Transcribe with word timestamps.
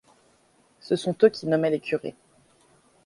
Ce 0.79 0.95
sont 0.95 1.15
eux 1.21 1.29
qui 1.29 1.45
nommaient 1.45 1.69
les 1.69 1.79
curés. 1.79 2.15